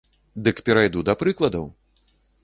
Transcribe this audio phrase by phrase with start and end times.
[0.45, 1.67] Дык перайду да прыкладаў!